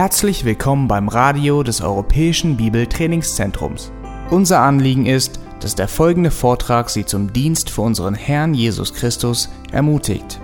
[0.00, 3.92] Herzlich willkommen beim Radio des Europäischen Bibeltrainingszentrums.
[4.30, 9.50] Unser Anliegen ist, dass der folgende Vortrag Sie zum Dienst für unseren Herrn Jesus Christus
[9.72, 10.40] ermutigt.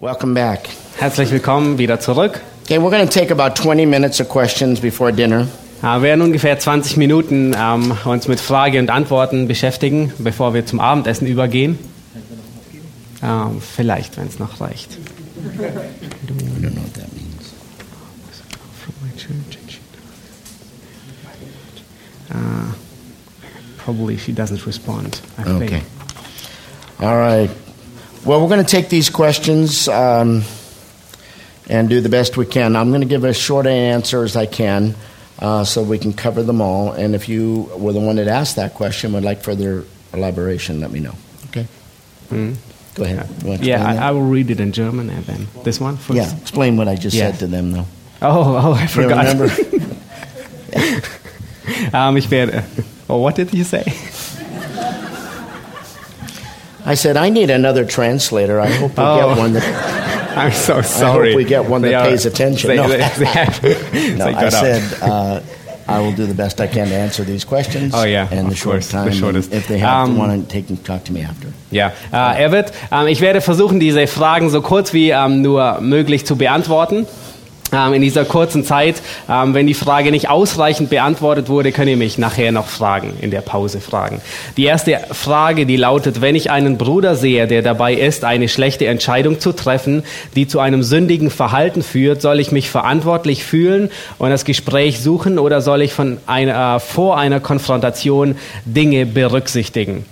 [0.00, 0.79] Welcome back.
[1.00, 2.42] Herzlich willkommen wieder zurück.
[2.64, 5.46] Okay, we're going to take about 20 minutes of questions before dinner.
[5.80, 10.78] Wir werden ungefähr 20 Minuten ähm, uns mit Frage und Antworten beschäftigen, bevor wir zum
[10.78, 11.78] Abendessen übergehen.
[13.22, 14.98] Ähm, vielleicht, wenn es noch reicht.
[22.32, 22.72] Uh,
[23.78, 25.22] probably she doesn't respond.
[25.38, 25.68] I Okay.
[25.68, 25.82] think.
[27.00, 27.50] All right.
[28.24, 30.44] Well, we're going to take these questions um,
[31.70, 32.76] and do the best we can.
[32.76, 34.94] I'm going to give as short an answer as I can
[35.38, 36.92] uh, so we can cover them all.
[36.92, 40.90] And if you were the one that asked that question, would like further elaboration, let
[40.90, 41.14] me know.
[41.48, 41.66] Okay?
[42.30, 42.56] Mm.
[42.96, 43.28] Go ahead.
[43.44, 46.16] You Yeah, I, I will read it in German and then this one first.
[46.16, 47.30] yeah, explain what I just Yeah.
[47.30, 47.86] said to them, though.
[48.20, 49.24] Oh, oh, I You forgot.
[49.26, 49.44] remember?
[51.96, 52.64] um, ich werde.
[53.08, 53.84] Oh, what did you say?
[56.84, 58.60] I said, I need another translator.
[58.60, 59.28] I hope we Oh.
[59.34, 59.99] get one that.
[60.36, 61.28] I'm so sorry.
[61.28, 62.68] I hope we get one that are- pays attention.
[62.70, 62.88] They, No.
[62.88, 65.40] they, they No, they I said uh,
[65.88, 67.92] I will do the best I can to answer these questions.
[67.94, 69.06] Oh, yeah, in the of short course, the time.
[69.08, 69.52] and shortest.
[69.52, 71.48] If they have Um, want to take and talk to me after.
[71.72, 75.80] Ja, äh, er wird, ähm, ich werde versuchen, diese Fragen so kurz wie ähm, nur
[75.80, 77.06] möglich zu beantworten.
[77.72, 81.96] Ähm, in dieser kurzen Zeit, ähm, wenn die Frage nicht ausreichend beantwortet wurde, könnt ihr
[81.96, 84.20] mich nachher noch fragen, in der Pause fragen.
[84.56, 88.86] Die erste Frage, die lautet, wenn ich einen Bruder sehe, der dabei ist, eine schlechte
[88.86, 90.02] Entscheidung zu treffen,
[90.34, 95.38] die zu einem sündigen Verhalten führt, soll ich mich verantwortlich fühlen und das Gespräch suchen
[95.38, 100.04] oder soll ich von einer, vor einer Konfrontation Dinge berücksichtigen?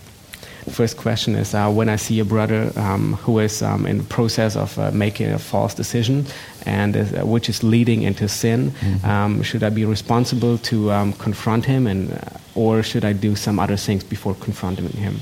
[0.68, 4.04] First question is uh, when I see a brother um, who is um, in the
[4.04, 6.26] process of uh, making a false decision
[6.66, 8.72] and is, uh, which is leading into sin,
[9.04, 12.18] um, should I be responsible to um, confront him, and uh,
[12.54, 15.20] or should I do some other things before confronting him?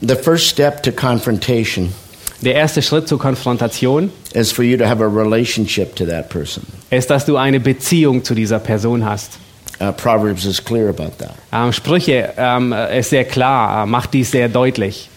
[0.00, 1.92] The first step to confrontation
[2.40, 6.64] Der erste Schritt zur Konfrontation is for you to have a relationship to that person.
[6.90, 9.38] ist, dass du eine Beziehung zu dieser Person hast.
[9.80, 11.34] Uh, Proverbs is clear about that.
[11.52, 15.08] Ähm, Sprüche ähm, ist sehr klar, äh, macht dies sehr deutlich.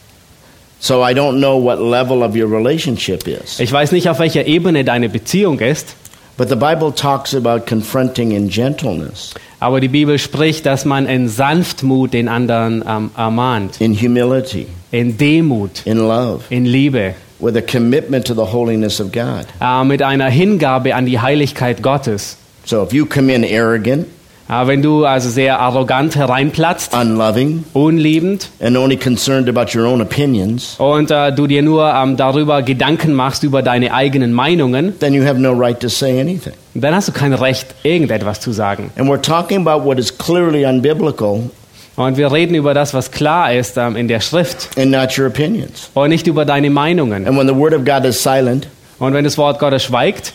[0.79, 4.45] So I don't know what level of your relationship is, Ich weiß nicht, auf welcher
[4.47, 5.95] Ebene deine Beziehung ist,
[6.37, 11.27] but the Bible talks about confronting in gentleness, aber die Bibel spricht, dass man in
[11.27, 13.79] Sanftmut den anderen ähm, ermahnt.
[13.81, 19.11] in humility, in Demut, in love, in Liebe, with a commitment to the holiness of
[19.11, 19.45] God.
[19.59, 22.37] äh, mit einer Hingabe an die Heiligkeit Gottes.
[22.65, 24.20] So if you come in arrogant, Äh,
[24.67, 30.75] wenn du also sehr arrogant hereinplatzt, unloving, unliebend and only concerned about your own opinions,
[30.77, 35.23] und äh, du dir nur ähm, darüber Gedanken machst über deine eigenen Meinungen, then you
[35.25, 36.53] have no right to say anything.
[36.73, 38.91] dann hast du kein Recht, irgendetwas zu sagen.
[38.97, 41.49] And we're talking about what is clearly unbiblical
[41.97, 45.27] Und wir reden über das, was klar ist ähm, in der Schrift and not your
[45.27, 45.89] opinions.
[45.93, 47.25] und nicht über deine Meinungen.
[47.27, 48.67] And when the Word of God is silent,
[48.99, 50.31] Und wenn das Wort Gottes schweigt,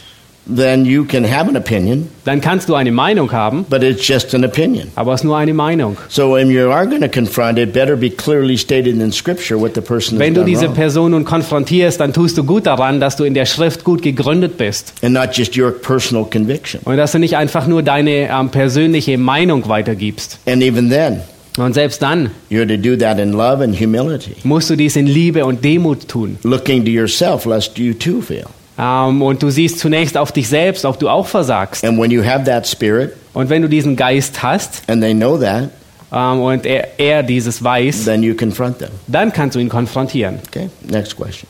[0.49, 4.35] then you can have an opinion, dann kannst du eine Meinung haben, but it's just
[4.35, 4.89] an opinion.
[4.95, 5.97] aber es ist nur eine Meinung.
[6.09, 9.75] So when you are going to confront, it better be clearly stated in Scripture what
[9.75, 13.25] the person Wenn du diese Person nun konfrontierst, dann tust du gut daran, dass du
[13.25, 14.93] in der Schrift gut gegründet bist.
[15.03, 16.81] and not just your personal conviction.
[16.85, 20.39] Und dass du nicht einfach nur deine ähm, persönliche Meinung weitergibst.
[20.47, 21.21] And even then,
[21.59, 25.07] Und selbst dann you're to do that in love and humility, musst du dies in
[25.07, 26.39] Liebe und Demut tun.
[26.45, 28.47] looking to yourself lest you too fail.
[28.79, 31.85] Ähm, und du siehst zunächst auf dich selbst, ob du auch versagst.
[31.85, 35.39] And when you have that spirit, Und wenn du diesen Geist hast and they know
[35.39, 35.71] that,
[36.13, 38.91] ähm, und er, er dieses weiß, then you confront them.
[39.07, 40.39] dann kannst du ihn konfrontieren.
[40.49, 41.49] Okay, next question.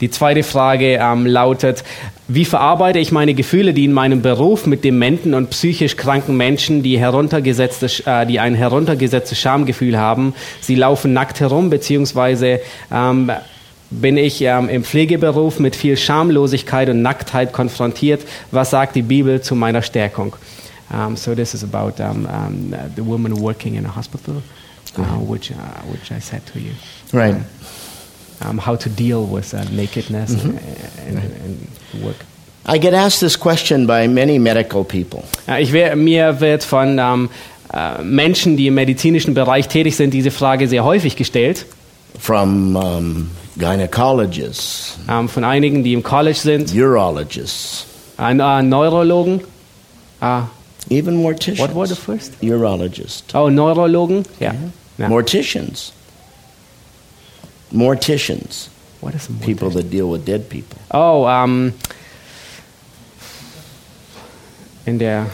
[0.00, 1.84] Die zweite Frage ähm, lautet,
[2.26, 6.82] wie verarbeite ich meine Gefühle, die in meinem Beruf mit dementen und psychisch kranken Menschen,
[6.82, 12.60] die, heruntergesetzte, äh, die ein heruntergesetztes Schamgefühl haben, sie laufen nackt herum, beziehungsweise
[12.90, 13.30] ähm,
[13.90, 18.22] bin ich ähm, im Pflegeberuf mit viel Schamlosigkeit und Nacktheit konfrontiert.
[18.50, 20.36] Was sagt die Bibel zu meiner Stärkung?
[20.92, 24.42] Um, so this is about um, um, the woman working in a hospital,
[24.98, 25.54] uh, which, uh,
[25.92, 26.72] which I said to you.
[27.12, 27.36] Right.
[28.44, 30.58] um, how to deal with uh, nakedness Mm-hmm.
[31.06, 31.32] and, and,
[31.94, 32.16] and work.
[32.66, 35.22] I get asked this question by many medical people.
[35.46, 37.30] Ja, ich wer, mir wird von ähm,
[37.72, 41.66] äh, Menschen, die im medizinischen Bereich tätig sind, diese Frage sehr häufig gestellt.
[42.18, 47.86] from um, gynecologists, ähm, von einigen, die im College sind, urologists,
[48.16, 49.42] ein äh, Neurologen.
[50.20, 50.46] Ah,
[50.90, 51.60] even morticians.
[51.60, 52.32] what were the first?
[52.42, 53.34] Urologist.
[53.34, 54.24] Oh, Neurologen.
[54.40, 54.54] Ja.
[54.98, 55.08] ja.
[55.08, 55.92] Morticians.
[57.70, 58.68] Morticians.
[59.00, 60.78] What is a People that deal with dead people.
[60.90, 61.72] Oh, ähm,
[64.84, 65.26] in der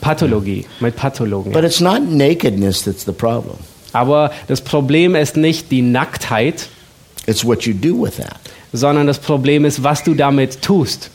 [0.00, 1.52] Pathologie, mit Pathologen.
[1.52, 3.58] But it's not nakedness that's the problem.
[3.92, 6.68] Aber das Problem ist nicht die Nacktheit,
[7.26, 8.36] It's what you do with that.
[8.72, 11.10] sondern das Problem ist, was du damit tust.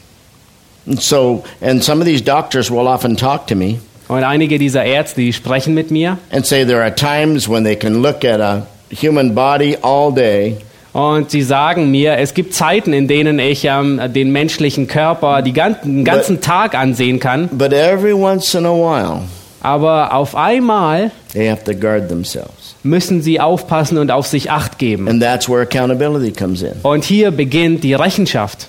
[0.88, 4.84] And so, and some of these doctors will often talk to me Und einige dieser
[4.86, 8.40] Ärzte, die sprechen mit mir and say there are times when they can look at
[8.40, 8.68] a
[9.02, 10.58] human body all day
[10.94, 15.52] und sie sagen mir, es gibt Zeiten, in denen ich ähm, den menschlichen Körper die
[15.52, 19.22] ganzen, den ganzen Tag ansehen kann, But every once in a while,
[19.62, 21.10] aber auf einmal
[22.86, 25.10] müssen sie aufpassen und auf sich acht geben.
[25.10, 26.74] And that's where accountability comes in.
[26.84, 28.68] Und hier beginnt die Rechenschaft.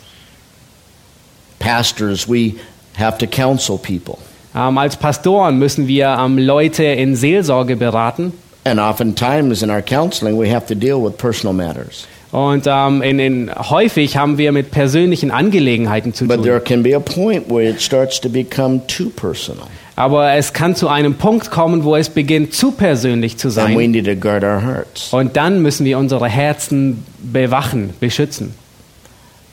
[1.59, 2.55] Pastors, we
[2.99, 4.19] have to counsel people.
[4.55, 8.33] Ähm, als Pastoren müssen wir ähm, Leute in Seelsorge beraten.
[8.65, 12.07] And oftentimes in our counseling, we have to deal with personal matters.
[12.33, 16.65] Und ähm, in, in, häufig haben wir mit persönlichen Angelegenheiten zu But there tun.
[16.65, 19.69] can be a point where it starts to become too personal.
[19.97, 23.75] Aber es kann zu einem Punkt kommen, wo es beginnt, zu persönlich zu sein.
[23.75, 25.13] need to guard our hearts.
[25.13, 28.55] Und dann müssen wir unsere Herzen bewachen, beschützen.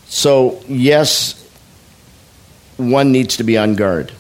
[0.09, 1.37] So, yes,
[2.77, 4.11] one needs to be on guard.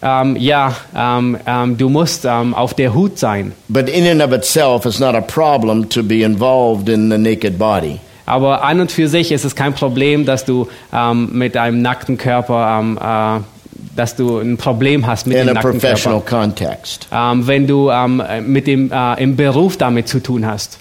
[0.00, 3.52] Ähm, ja, ähm, ähm, du musst auf der Hut sein.
[3.68, 7.58] But in and of itself, it's not a problem to be involved in the naked
[7.58, 7.98] body.
[8.26, 10.68] Aber an und für sich ist es kein Problem, dass du
[11.14, 13.57] mit einem nackten Körper, äh,
[13.98, 16.42] dass du ein Problem hast mit in dem a nackten professional Körper.
[16.42, 17.08] context.
[17.12, 20.78] Ähm, wenn du ähm, mit dem, äh, im Beruf damit zu tun hast.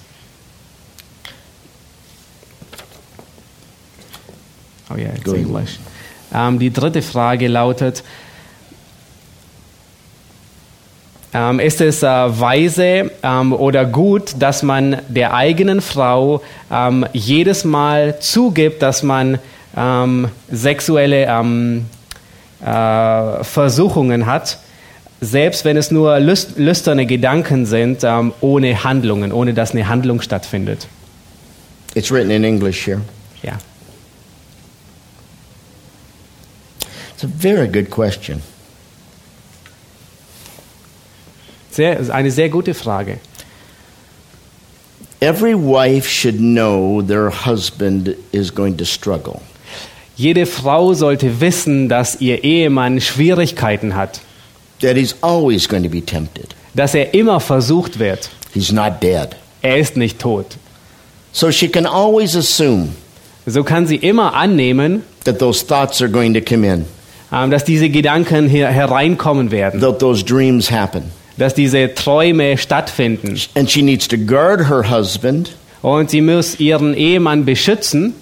[4.92, 5.34] Oh yeah, it's.
[5.34, 5.80] English.
[6.32, 8.04] Ähm, die dritte Frage lautet,
[11.34, 17.66] ähm, ist es äh, weise ähm, oder gut, dass man der eigenen Frau ähm, jedes
[17.66, 19.40] Mal zugibt, dass man
[19.76, 21.86] ähm, sexuelle ähm,
[22.62, 24.60] äh, Versuchungen hat,
[25.22, 30.22] selbst wenn es nur lüst, lüsterne Gedanken sind, ähm, ohne Handlungen, ohne dass eine Handlung
[30.22, 30.88] stattfindet?
[31.96, 33.02] It's written in English here.
[33.42, 33.58] Ja.
[37.14, 38.44] It's a very good question.
[41.72, 43.20] Sehr, eine sehr gute Frage.
[45.20, 49.42] Every wife should know their husband is going to struggle.
[50.18, 54.20] Jede Frau sollte wissen, dass ihr Ehemann Schwierigkeiten hat,
[54.82, 56.56] That he's always going to be tempted.
[56.76, 58.30] dass er immer versucht wird.
[58.54, 59.30] He's not dead.
[59.62, 60.58] Er ist nicht tot.
[61.32, 62.90] So she can always assume
[63.46, 66.86] So kann sie immer annehmen, that those thoughts are going to come in,
[67.32, 71.04] ähm, dass diese Gedanken hier hereinkommen werden, that those dreams happen.
[71.38, 73.40] dass diese Träume stattfinden.
[73.56, 75.52] And she needs to guard her husband
[75.84, 78.14] Und sie muss ihren Ehemann beschützen,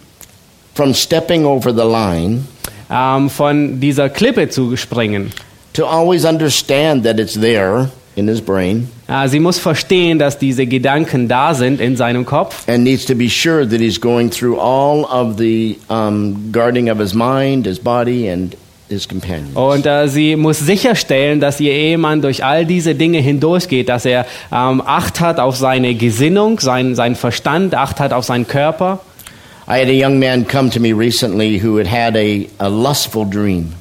[0.75, 2.43] from stepping over the line,
[2.91, 5.31] ähm, von dieser Klippe zu springen.
[5.73, 10.65] to always understand that it's there in his brain, Äh, sie muss verstehen, dass diese
[10.65, 12.63] Gedanken da sind in seinem Kopf.
[12.67, 16.97] and needs to be sure that he's going through all of the um, guarding of
[16.99, 18.55] his mind, his body, and
[18.89, 19.55] his companions.
[19.55, 24.25] Und äh, sie muss sicherstellen, dass ihr Ehemann durch all diese Dinge hindurchgeht, dass er
[24.51, 28.99] ähm, Acht hat auf seine Gesinnung, sein, seinen Verstand, Acht hat auf seinen Körper.
[29.67, 33.25] I had a young man come to me recently who had had a, a lustful
[33.25, 33.73] dream.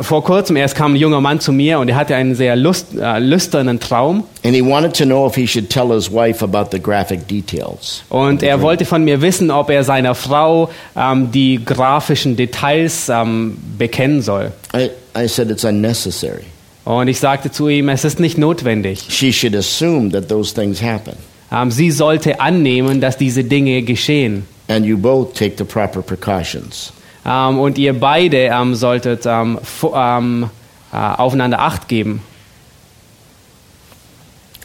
[0.00, 2.96] Vor kurzem erst kam ein junger Mann zu mir und er hatte einen sehr lust,
[2.96, 4.24] äh, lüsternen Traum.
[4.44, 8.04] And he wanted to know if he should tell his wife about the graphic details.
[8.10, 13.56] Und er wollte von mir wissen, ob er seiner Frau ähm, die grafischen Details ähm,
[13.76, 14.52] bekennen soll.
[14.76, 16.44] I, I said it's unnecessary.
[16.84, 19.02] Und ich sagte zu ihm, es ist nicht notwendig.
[19.08, 21.14] She should assume that those things happen.
[21.50, 24.46] Ähm, sie sollte annehmen, dass diese Dinge geschehen.
[24.68, 26.92] And you both take the proper precautions.
[27.26, 30.50] Ähm, und ihr beide ähm, solltet ähm, vo- ähm,
[30.92, 32.22] äh, aufeinander Acht geben.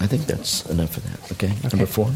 [0.01, 1.31] I think that's enough of that.
[1.31, 2.11] Okay, number four.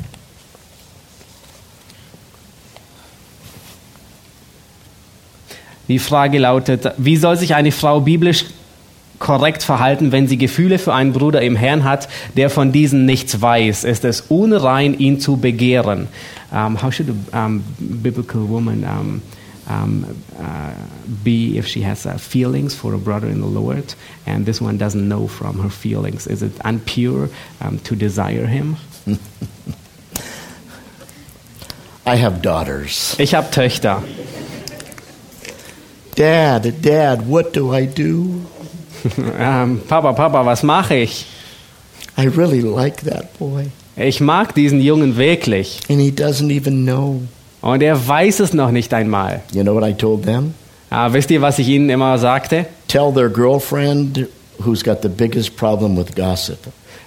[5.88, 8.46] Die Frage lautet, wie soll sich eine Frau biblisch
[9.24, 13.42] korrekt verhalten, wenn sie Gefühle für einen Bruder im Herrn hat, der von diesen nichts
[13.42, 13.86] weiß?
[13.86, 16.10] Ist es unrein, ihn zu begehren?
[16.52, 17.16] Um, how should a
[17.46, 19.22] um, biblical woman um,
[19.66, 20.74] uh,
[21.24, 23.96] be if she has uh, feelings for a brother in the Lord
[24.28, 26.28] and this one doesn't know from her feelings?
[26.28, 27.30] Is it unpure
[27.86, 28.76] to desire him?
[32.06, 33.16] I have daughters.
[33.18, 34.04] Ich habe Töchter.
[36.16, 38.42] Dad, Dad, what do I do?
[39.40, 41.26] Ähm, Papa, Papa, was mache ich?
[42.18, 43.66] I really like that boy.
[43.96, 45.80] Ich mag diesen Jungen wirklich.
[45.90, 47.22] And he doesn't even know.
[47.62, 49.42] Und er weiß es noch nicht einmal.
[49.52, 50.54] You know what I told them?
[50.90, 52.66] Ah, wisst ihr, was ich ihnen immer sagte?
[52.88, 54.28] Tell their girlfriend
[54.60, 56.60] who's got the biggest problem with gossip.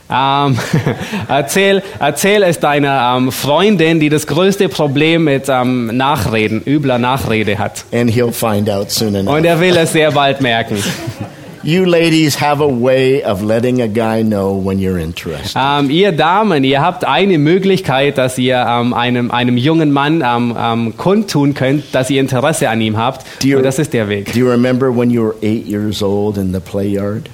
[0.09, 0.57] Ähm,
[1.29, 7.59] erzähl, erzähl es deiner ähm, Freundin, die das größte Problem mit ähm, Nachreden, übler Nachrede
[7.59, 7.85] hat.
[7.93, 9.35] And he'll find out soon enough.
[9.35, 10.83] Und er will es sehr bald merken.
[11.66, 15.56] You ladies have a way of letting a guy know when you're interested.
[15.61, 20.54] Ähm, ihr Damen, ihr habt eine Möglichkeit, dass ihr ähm, einem, einem jungen Mann ähm,
[20.56, 23.26] ähm, kundtun könnt, dass ihr Interesse an ihm habt.
[23.42, 24.32] Do you- Und das ist der Weg.
[24.32, 27.28] Do you remember when you were eight years old in the play yard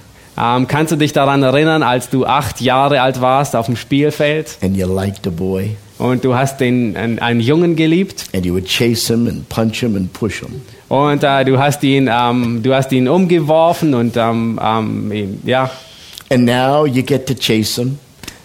[0.66, 4.74] kannst du dich daran erinnern, als du acht Jahre alt warst auf dem Spielfeld and
[4.78, 8.66] you liked a boy und du hast den, einen, einen Jungen geliebt and you would
[8.66, 10.62] chase him and punch him and push him?
[10.92, 15.70] Und äh, du hast ihn, ähm, du hast ihn umgeworfen und ähm, ähm, ja.
[16.30, 17.99] And now you get to chase him.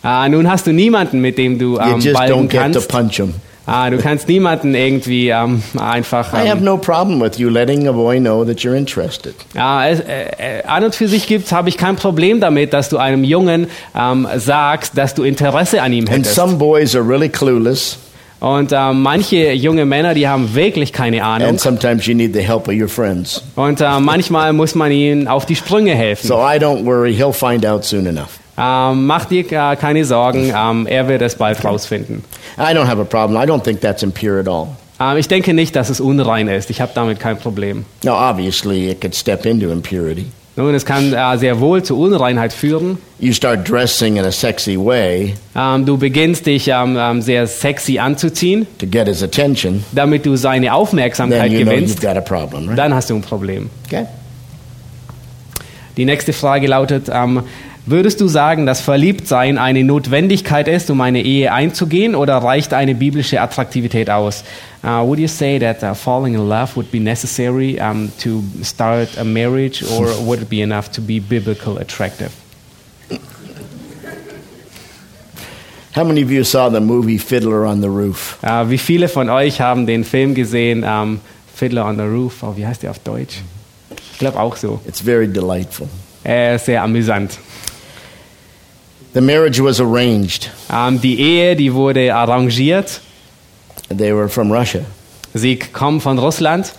[0.04, 2.80] Äh, nun hast du niemanden, mit dem du You ähm, just balgen don't get to
[2.80, 2.88] kannst.
[2.90, 3.34] punch him.
[3.70, 6.32] Ah, du kannst niemanden irgendwie ähm, einfach.
[6.34, 9.36] I have Ähm, no problem with you letting a boy know that you're interested.
[9.54, 12.88] ja, es, äh, äh, an und für sich gibt's, habe ich kein Problem damit, dass
[12.88, 16.36] du einem Jungen ähm, sagst, dass du Interesse an ihm And hättest.
[16.36, 17.98] some boys are really clueless,
[18.40, 21.48] Und ähm, manche junge Männer, die haben wirklich keine Ahnung.
[21.50, 23.42] and sometimes you need the help of your friends.
[23.56, 26.28] Und äh, manchmal muss man ihnen auf die Sprünge helfen.
[26.28, 28.40] So I don't worry, he'll find out soon enough.
[28.60, 32.24] Ähm, mach dir äh, keine Sorgen, ähm, er wird es bald rausfinden.
[32.58, 33.42] I don't have a problem.
[33.42, 34.68] I don't think that's impure at all.
[35.00, 36.70] Ähm, ich denke nicht, dass es unrein ist.
[36.70, 37.86] Ich habe damit kein Problem.
[38.04, 40.26] Now, obviously, it could step into impurity.
[40.58, 42.98] Nun, es kann äh, sehr wohl zu Unreinheit führen.
[43.20, 48.00] You start dressing in a sexy way Ähm, du beginnst dich ähm, ähm, sehr sexy
[48.00, 52.02] anzuziehen, to get his attention, damit du seine Aufmerksamkeit then you know you've gewinnst.
[52.02, 52.78] got a problem, right?
[52.78, 53.70] Dann hast du ein Problem.
[53.86, 54.08] Okay.
[55.96, 57.44] Die nächste Frage lautet, ähm,
[57.88, 62.96] würdest du sagen, dass Verliebtsein eine Notwendigkeit ist, um eine Ehe einzugehen, oder reicht eine
[62.96, 64.44] biblische Attraktivität aus?
[64.84, 69.10] Uh, would you say that uh, falling in love would be necessary um, to start
[69.18, 72.32] a marriage, or would it be enough to be biblical attractive?
[75.96, 78.38] How many of you saw the movie Fiddler on the Roof?
[78.44, 81.20] Uh, wie viele von euch haben den Film gesehen, um,
[81.56, 82.44] Fiddler on the Roof?
[82.44, 83.42] Oh, wie heißt der auf Deutsch?
[84.14, 84.80] Ich glaube auch so.
[84.88, 85.88] It's very delightful.
[86.24, 87.40] Ist sehr amüsant.
[89.14, 90.52] The marriage was arranged.
[90.72, 93.02] Ähm, die Ehe, die wurde arrangiert.
[93.90, 94.82] They were from Russia.
[95.34, 96.74] Sie kommen von Russland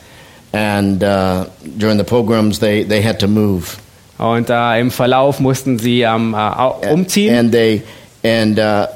[0.53, 3.77] And uh, during the pogroms, they, they had to move.
[4.19, 7.37] und äh, im Verlauf mussten sie ähm, äh, umziehen.
[7.37, 7.83] And they
[8.25, 8.87] and uh,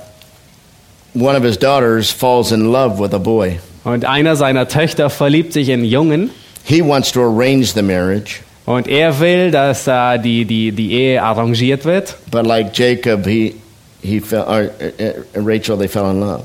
[1.14, 3.60] one of his daughters falls in love with a boy.
[3.84, 6.30] Und einer seiner Töchter verliebt sich in Jungen
[6.64, 11.22] He wants to arrange the marriage, und er will, dass äh, die, die, die Ehe
[11.22, 12.14] arrangiert wird.
[12.30, 13.54] but like Jacob, he
[14.02, 14.42] he fell.
[14.46, 15.02] Or, uh,
[15.38, 16.44] uh, Rachel, they fell in love.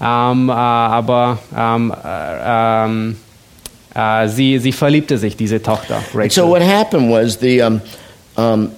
[0.00, 3.16] Ähm, äh, aber ähm, äh, ähm,
[3.94, 6.48] äh, sie, sie verliebte sich, diese Tochter, And so Rachel.
[6.48, 7.80] what happened was the um,
[8.36, 8.72] um,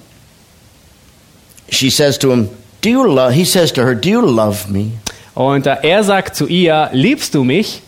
[1.69, 2.49] she says to him,
[2.81, 4.91] "Do you love?" He says to her, "Do you love me?"
[5.33, 7.81] Und er sagt zu ihr, liebst du mich?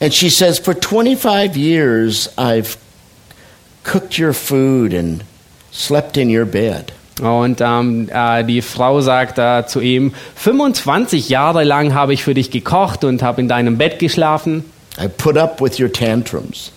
[0.00, 2.76] And she says, "For 25 years, I've
[3.84, 5.22] cooked your food and
[5.72, 11.64] slept in your bed." Und ähm, äh, die Frau sagt äh, zu ihm, 25 Jahre
[11.64, 14.64] lang habe ich für dich gekocht und habe in deinem Bett geschlafen.
[14.98, 16.72] I put up with your tantrums.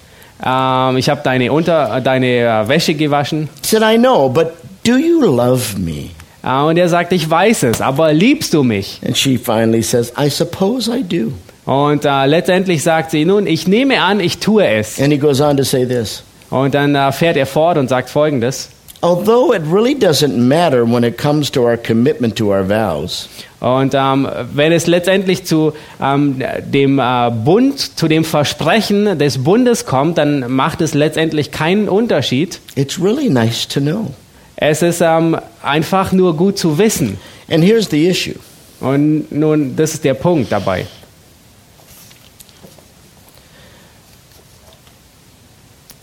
[0.45, 3.49] Ähm, ich habe deine, Unter äh, deine Wäsche gewaschen.
[3.61, 4.53] He said, I know, but
[4.85, 6.09] do you love me?
[6.43, 8.99] Äh, und er sagt, ich weiß es, aber liebst du mich?
[9.05, 11.31] And she finally says, I suppose I do.
[11.65, 14.99] Und äh, letztendlich sagt sie, nun, ich nehme an, ich tue es.
[14.99, 18.09] And he goes on to say this Und dann äh, fährt er fort und sagt
[18.11, 18.69] folgendes.
[19.01, 23.27] Although it really doesn't matter when it comes to our commitment to our vows,
[23.59, 26.41] Und ähm, wenn es letztendlich zu ähm,
[26.71, 32.59] dem äh, Bund, zu dem Versprechen des Bundes kommt, dann macht es letztendlich keinen Unterschied.
[32.75, 34.11] it's really nice to know.
[34.55, 37.17] Es ist ähm, einfach nur gut zu wissen.
[37.49, 38.35] And here's the issue
[38.79, 40.85] Und nun, das ist der Punkt dabei.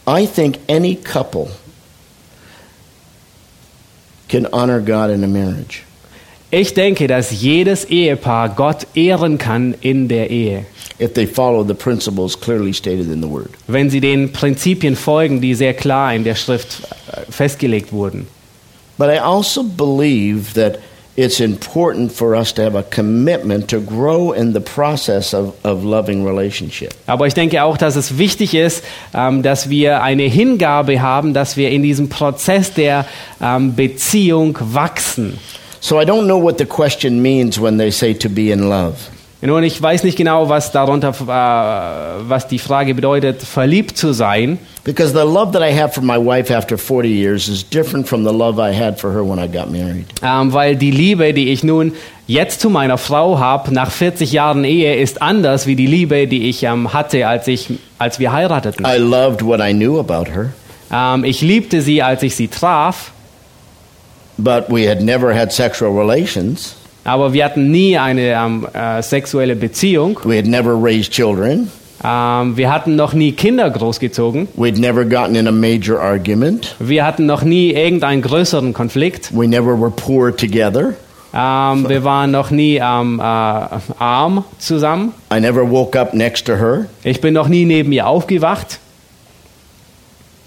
[0.06, 1.50] I think any couple
[4.28, 5.82] can honor God in a marriage.
[6.52, 10.66] Ich denke, dass jedes Ehepaar Gott ehren kann in der Ehe,
[10.98, 13.50] if they follow the principles clearly stated in the Word.
[13.68, 18.26] wenn sie den Prinzipien folgen, die sehr klar in der Schrift äh, festgelegt wurden.
[18.98, 20.80] But I also believe that
[21.16, 25.84] it's important for us to have a commitment to grow in the process of, of
[25.84, 26.94] loving relationship.
[27.06, 31.56] Aber ich denke auch, dass es wichtig ist, ähm, dass wir eine Hingabe haben, dass
[31.56, 33.06] wir in diesem Prozess der
[33.40, 35.38] ähm, Beziehung wachsen.
[35.80, 38.96] So I don't know what the question means when they say to be in love.
[39.42, 44.58] Nun, ich weiß nicht genau, was darunter, äh, was die Frage bedeutet, verliebt zu sein.
[44.84, 48.22] Because the love that I have for my wife after 40 years is different from
[48.24, 50.06] the love I had for her when I got married.
[50.22, 51.92] Ähm, weil die Liebe, die ich nun
[52.26, 56.50] jetzt zu meiner Frau habe, nach 40 Jahren Ehe, ist anders wie die Liebe, die
[56.50, 57.68] ich ähm, hatte, als, ich,
[57.98, 58.84] als wir heirateten.
[58.86, 60.52] I loved what I knew about her,
[60.92, 63.12] Ähm, ich liebte sie, als ich sie traf,
[64.36, 66.74] but we had never had sexual relations.
[67.04, 70.18] Aber wir hatten nie eine ähm, äh, sexuelle Beziehung.
[70.24, 71.70] We had never raised children.
[72.02, 74.48] Ähm, wir hatten noch nie Kinder großgezogen.
[74.56, 76.74] We'd never gotten in a major argument.
[76.78, 79.36] Wir hatten noch nie irgendeinen größeren Konflikt.
[79.36, 80.94] We never were poor together.
[81.32, 85.12] Ähm, wir waren noch nie ähm, äh, arm zusammen.
[85.32, 86.86] I never woke up next to her.
[87.04, 88.78] Ich bin noch nie neben ihr aufgewacht.
[88.78, 88.88] There were lots of things to grow
[89.20, 90.39] in the relationship.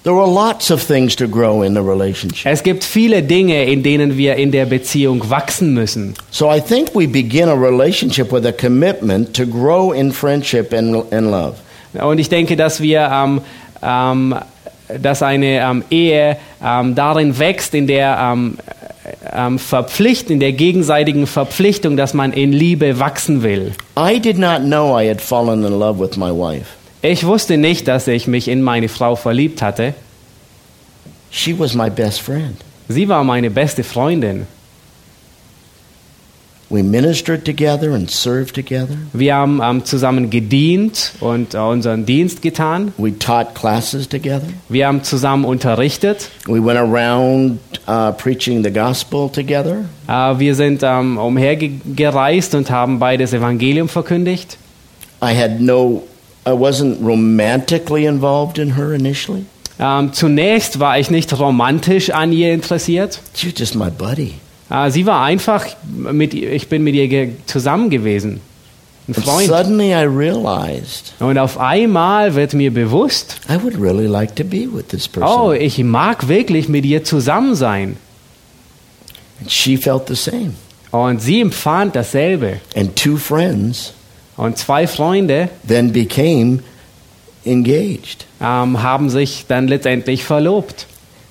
[2.46, 6.14] Es gibt viele Dinge, in denen wir in der Beziehung wachsen müssen.
[6.30, 11.12] So I think we begin a relationship with a commitment to grow in friendship and,
[11.14, 11.56] and love.
[11.94, 13.42] Und ich denke, dass wir, ähm,
[13.82, 14.36] ähm,
[15.02, 18.58] dass eine ähm, Ehe ähm, darin wächst, in der ähm,
[19.32, 23.72] ähm, Verpflicht, in der gegenseitigen Verpflichtung, dass man in Liebe wachsen will.
[23.98, 26.83] I did not know I had fallen in love with my wife.
[27.06, 29.94] Ich wusste nicht, dass ich mich in meine Frau verliebt hatte.
[31.32, 32.56] She was my best friend.
[32.88, 34.48] Sie war meine beste Freundin.
[36.70, 38.96] We ministered together and served together.
[39.12, 42.94] Wir haben ähm, zusammen gedient und äh, unseren Dienst getan.
[42.98, 44.48] We taught classes together.
[44.70, 46.30] Wir haben zusammen unterrichtet.
[46.48, 49.84] We went around uh, preaching the gospel together.
[50.08, 54.58] Äh, wir sind ähm, umhergereist und haben beides Evangelium verkündigt.
[55.22, 56.04] I had no,
[56.46, 59.46] I wasn't romantically involved in her initially.
[59.80, 63.20] Ähm, zunächst war ich nicht romantisch an ihr interessiert.
[63.36, 64.34] She was just my buddy.
[64.70, 68.42] Äh, sie war einfach mit ihr, ich bin mit ihr zusammen gewesen.
[69.08, 69.48] Ein And Freund.
[69.48, 74.68] suddenly I realized Und auf einmal wird mir bewusst, I would really like to be
[74.72, 75.30] with this person.
[75.30, 77.98] oh, ich mag wirklich mit ihr zusammen sein.
[79.42, 80.54] And she felt the same.
[80.92, 82.60] Und sie empfand dasselbe.
[82.76, 83.94] And two friends
[84.38, 86.60] Und zwei Freunde then became
[87.46, 88.26] engaged.
[88.42, 90.88] ähm, haben sich dann letztendlich verlobt.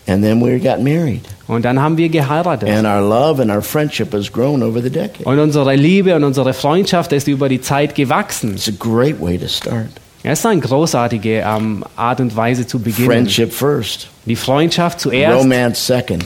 [0.09, 1.23] And then we got married.
[1.47, 2.69] Und dann haben wir geheiratet.
[2.69, 5.25] And our love and our friendship has grown over the decade.
[5.25, 8.55] Und unsere Liebe und unsere Freundschaft ist über die Zeit gewachsen.
[8.55, 9.87] It's a great way to start.
[10.25, 13.09] Es ist eine großartige ähm, Art und Weise zu beginnen.
[13.09, 15.37] Friendship first, Die Freundschaft zuerst.
[15.39, 16.25] romance second.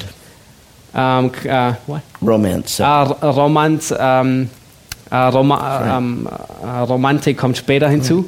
[0.95, 1.73] Ähm, äh?
[2.23, 3.23] Romance second.
[3.23, 4.47] R- Romanz, ähm, äh,
[5.17, 6.29] Roma, ähm,
[6.63, 8.25] äh, Romantik kommt später hinzu.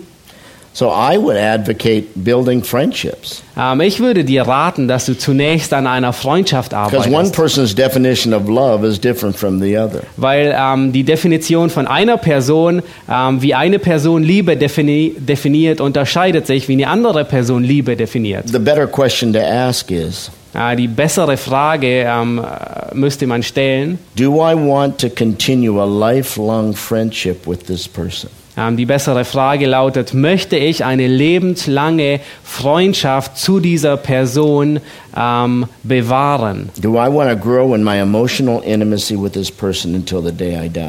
[0.79, 3.43] So I would advocate building friendships.
[3.59, 7.35] Ähm, ich würde dir raten, dass du zunächst an einer Freundschaft one arbeitest.
[7.35, 10.03] person's definition of love is different from the other.
[10.17, 16.47] Weil ähm, die Definition von einer Person, ähm, wie eine Person Liebe defini definiert, unterscheidet
[16.47, 18.45] sich, wie eine andere Person Liebe definiert.
[18.49, 20.38] The better question to ask is Äh,
[20.77, 23.99] die bessere Frage ähm, äh, müsste man stellen.
[24.17, 28.31] Do I want to continue a lifelong friendship with this person?
[28.59, 34.81] Ähm, die bessere Frage lautet, möchte ich eine lebenslange Freundschaft zu dieser Person
[35.17, 36.71] ähm, bewahren?
[36.81, 40.57] Do I want to grow in my emotional intimacy with this person until the day
[40.65, 40.89] I die?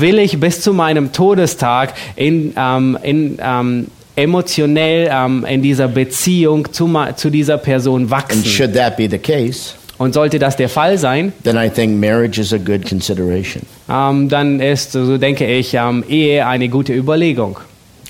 [0.00, 6.72] Will ich bis zu meinem Todestag in, ähm, in, ähm, emotionell ähm, in dieser Beziehung
[6.72, 8.44] zu, zu dieser Person And wachsen?
[8.44, 12.40] should that be the case, Und sollte das der Fall sein, then I think marriage
[12.40, 13.62] is a good consideration.
[13.88, 17.58] ähm, dann ist, so denke ich, ähm, Ehe eine gute Überlegung.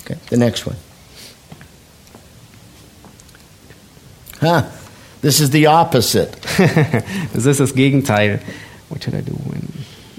[0.03, 0.75] Okay, the next one.
[4.41, 4.63] Huh.
[5.21, 6.31] This is the opposite.
[7.33, 8.41] das ist das Gegenteil.
[8.89, 9.61] What should I do when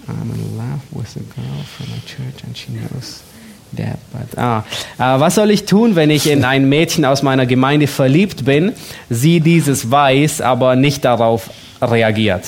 [0.08, 3.22] I'm in love with a girl from a church and she knows
[3.76, 4.64] But, ah,
[4.98, 8.72] äh, was soll ich tun, wenn ich in ein Mädchen aus meiner Gemeinde verliebt bin,
[9.10, 12.44] sie dieses weiß, aber nicht darauf reagiert?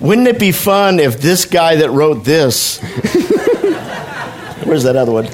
[0.00, 2.78] Wouldn't it be fun if this guy that wrote this.
[4.64, 5.28] Where's that other one?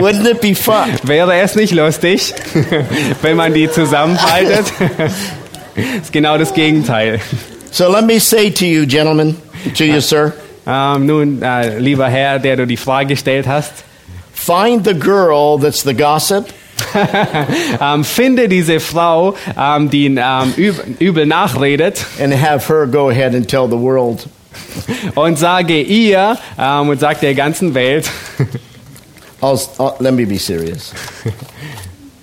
[0.00, 0.90] Wouldn't it be fun?
[1.04, 2.34] Wäre es nicht lustig,
[3.22, 4.72] wenn man die zusammenfaltet?
[6.02, 7.20] ist genau das Gegenteil.
[7.70, 9.36] So let me say to you, gentlemen,
[9.76, 10.32] to you, sir,
[10.66, 13.72] Ähm, nun, äh, lieber Herr, der du die Frage gestellt hast,
[14.32, 16.46] find the girl that's the gossip
[17.80, 20.08] ähm, finde diese Frau, ähm, die
[20.56, 24.28] üb übel nachredet and have her go ahead and tell the world.
[25.14, 28.10] und sage ihr und sag der ganzen Welt,
[29.40, 30.92] I'll, I'll, let me be serious.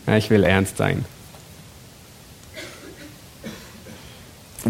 [0.08, 1.06] Ich will ernst sein.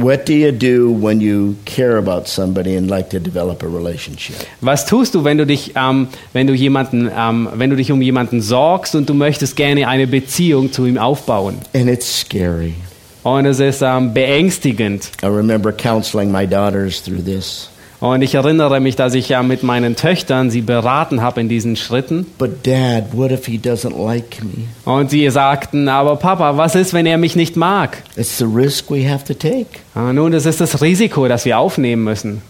[0.01, 4.38] What do you do when you care about somebody and like to develop a relationship?
[4.62, 8.01] Was tust du, wenn du dich, ähm, wenn du jemanden, ähm, wenn du dich um
[8.01, 11.57] jemanden sorgst und du möchtest gerne eine Beziehung zu ihm aufbauen?
[11.73, 12.75] And it's scary.
[13.23, 15.12] Und es ist ähm, beängstigend.
[15.21, 17.69] I remember counseling my daughters through this.
[18.01, 21.75] Und ich erinnere mich, dass ich ja mit meinen Töchtern sie beraten habe in diesen
[21.75, 22.25] Schritten.
[22.38, 24.67] But dad, what if he doesn't like me?
[24.85, 28.03] Und sie sagten, aber Papa, was ist, wenn er mich nicht mag?
[28.15, 29.79] It's the risk we have to take.
[29.95, 32.41] Ah, nun, das ist das Risiko, das wir aufnehmen müssen.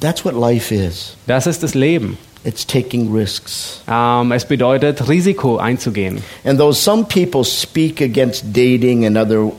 [0.00, 1.16] That's what life is.
[1.26, 2.18] Das ist das Leben.
[2.44, 3.80] It's taking risks.
[3.90, 6.22] Ähm, es bedeutet, Risiko einzugehen.
[6.44, 9.50] And though some people speak against dating and other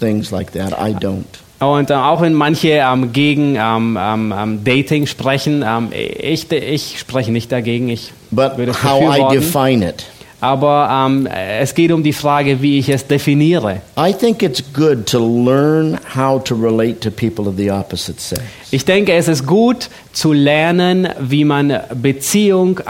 [0.00, 1.22] things like that, I don't.
[1.62, 6.98] Und äh, auch wenn manche ähm, gegen ähm, ähm, ähm, Dating sprechen, ähm, ich, ich
[6.98, 10.04] spreche nicht dagegen, ich But würde es how I define it.
[10.40, 13.80] Aber ähm, es geht um die Frage, wie ich es definiere.
[13.96, 18.42] I think it's good to learn how to relate to people of the opposite sex.
[18.72, 22.80] Ich denke, es ist gut zu lernen, wie man Beziehung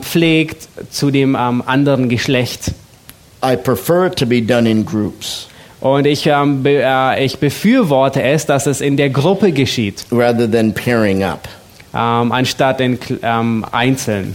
[0.00, 2.72] pflegt zu dem anderen Geschlecht.
[3.44, 5.46] I prefer it to be done in groups
[5.80, 10.50] Und ich, ähm, be, äh, ich befürworte es, dass es in der Gruppe geschieht, rather
[10.50, 11.48] than pairing up.
[11.94, 14.34] ähm, anstatt in, Kl- ähm, einzeln.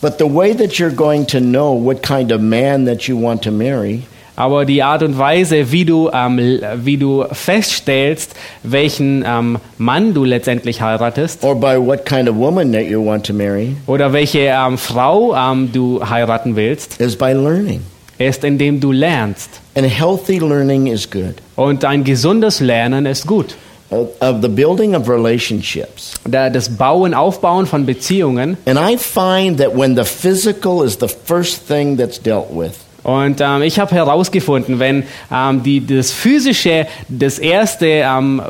[0.00, 3.42] But the way that you're going to know what kind of man that you want
[3.44, 4.02] to marry
[4.36, 10.12] Aber die Art und Weise, wie du, ähm, l- wie du feststellst, welchen ähm, Mann
[10.12, 14.12] du letztendlich heiratest or by what kind of woman that you want to marry oder
[14.12, 17.80] welche ähm, Frau ähm, du heiraten willst, is by learning.
[18.18, 19.60] ist, indem du lernst.
[19.76, 21.34] And healthy learning is good.
[21.56, 23.56] Und ein gesundes Lernen ist gut.
[23.90, 26.14] Of of the building of relationships.
[26.28, 28.56] Da- Das Bauen, Aufbauen von Beziehungen.
[28.66, 33.40] And I find that when the physical is the first thing that's dealt with, Und
[33.42, 38.40] ähm, ich habe herausgefunden, wenn ähm, die, das Physische das erste, ähm,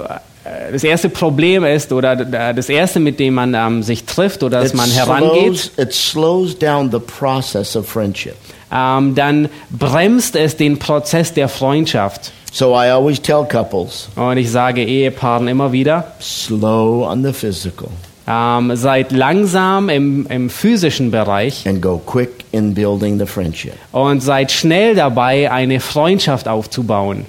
[0.44, 4.44] äh, das erste Problem ist oder d- das erste, mit dem man ähm, sich trifft
[4.44, 8.36] oder dass it man herangeht, slows, it slows down the process of friendship.
[8.74, 12.32] Ähm, dann bremst es den Prozess der Freundschaft.
[12.52, 17.88] So I always tell couples Und ich sage Ehepaaren immer wieder, slow on the physical
[18.26, 23.74] ähm, seid langsam im, im physischen Bereich and go quick in building the friendship.
[23.92, 27.26] und seid schnell dabei, eine Freundschaft aufzubauen.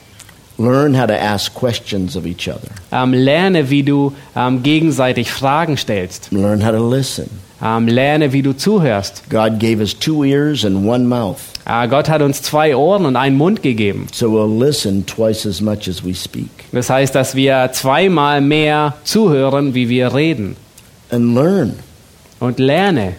[0.57, 2.69] Learn how to ask questions of each other.
[2.91, 6.29] Ähm, lerne, wie du ähm, gegenseitig Fragen stellst.
[6.31, 7.29] Learn how to listen.
[7.63, 9.23] Ähm, lerne, wie du zuhörst.
[9.29, 13.15] God gave us two ears and one mouth, Äh, Gott hat uns zwei Ohren und
[13.15, 14.07] einen Mund gegeben.
[14.13, 16.49] so we'll listen twice as much as we speak.
[16.73, 20.57] Das heißt, dass wir zweimal mehr zuhören, wie wir reden.
[21.09, 21.73] And learn.
[22.39, 23.13] Und lerne.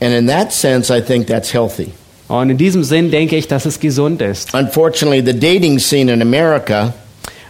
[0.00, 1.88] And in that sense, I think that's healthy.
[2.28, 4.52] Und in diesem Sinn denke ich, dass es gesund ist.
[4.54, 6.92] Unfortunately, the dating scene in America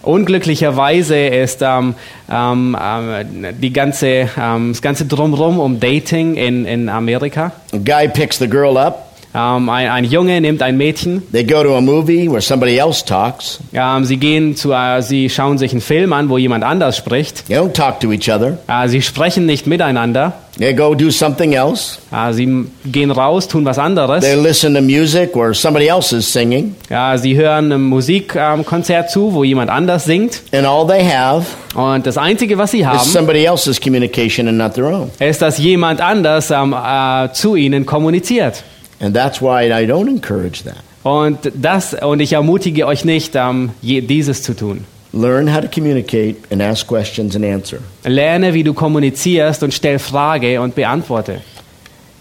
[0.09, 1.95] Unglücklicherweise ist ähm,
[2.31, 7.53] ähm, ähm, die ganze, ähm, das ganze Drumherum um Dating in, in Amerika.
[7.85, 11.23] guy picks the girl up, Ähm, ein, ein Junge nimmt ein Mädchen.
[11.33, 13.61] they go to a movie where somebody else talks.
[13.75, 17.47] Ähm, sie gehen zu, äh, sie schauen sich einen Film an, wo jemand anders spricht.
[17.47, 18.59] They don't talk to each other.
[18.67, 20.33] Äh, sie sprechen nicht miteinander.
[20.59, 21.99] They go do something else.
[22.11, 24.25] Äh, sie gehen raus, tun was anderes.
[24.25, 26.75] They listen to music where somebody else is singing.
[26.89, 30.43] Ja, sie hören einem Musikkonzert zu, wo jemand anders singt.
[30.53, 34.59] And all they have Und das Einzige, was sie is haben, somebody else's communication and
[34.59, 35.11] not their own.
[35.21, 38.65] ist, dass jemand anders ähm, äh, zu ihnen kommuniziert.
[39.01, 40.79] And that's why I don't encourage that.
[41.05, 44.85] Und, das, und ich ermutige euch nicht, ähm, je, dieses zu tun.
[45.13, 47.79] Learn how to communicate and ask questions and answer.
[48.05, 51.41] Lerne, wie du kommunizierst und stell Frage und beantworte.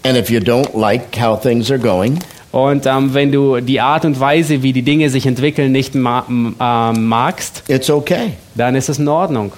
[0.03, 2.19] And if you don't like how things are going,
[2.51, 6.25] Und ähm, wenn du die Art und Weise, wie die Dinge sich entwickeln, nicht ma
[6.29, 8.33] ähm, magst, it's okay.
[8.55, 9.51] dann ist es in Ordnung.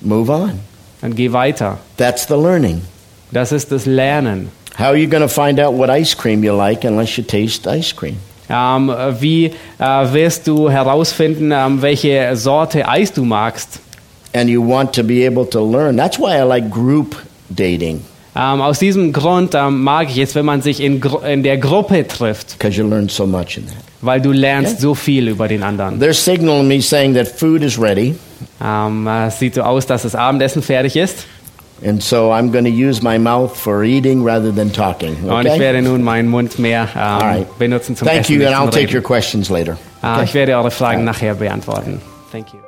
[0.00, 0.52] Move on.
[1.00, 1.78] Dann geh weiter.
[1.96, 2.82] That's the learning.
[3.32, 4.50] Das ist das Lernen.
[4.78, 7.66] How are you going to find out what ice cream you like unless you taste
[7.66, 8.16] ice cream?
[8.50, 9.46] Ähm, wie
[9.78, 13.80] äh, wirst du herausfinden, ähm, welche Sorte Eis du magst?
[14.34, 15.96] And you want to be able to learn.
[15.96, 17.16] That's why I like group
[17.50, 18.02] dating,
[18.36, 21.58] Ähm, aus diesem Grund ähm, mag ich es, wenn man sich in, Gru in der
[21.58, 23.74] Gruppe trifft, because you learn so much in that.
[24.00, 24.80] weil du lernst Ja.
[24.80, 26.00] so viel über den anderen.
[26.00, 28.14] They're signaling me saying that food is ready.
[28.64, 31.26] Ähm, äh, es sieht so aus, dass das Abendessen fertig ist.
[31.84, 35.16] And so I'm going to use my mouth for eating rather than talking.
[35.28, 37.58] Und ich werde nun meinen Mund mehr ähm, All right.
[37.58, 38.40] benutzen zum Thank Essen.
[38.40, 38.94] you, and I'll take Reden.
[38.96, 39.76] your questions later.
[40.02, 42.00] Ah, Ich werde eure Fragen nachher beantworten.
[42.32, 42.67] Thank you.